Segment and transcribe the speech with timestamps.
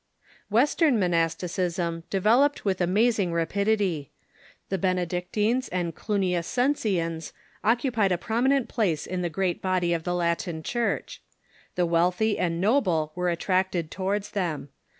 [0.49, 4.09] Western monasticism developed with amazing rapidity.
[4.69, 10.63] The Benedictines and Cluniacensians occupied a prominent place in the great body of the Latin
[10.63, 11.21] Church.
[11.75, 14.69] The wealthy and noble were attracted towards them.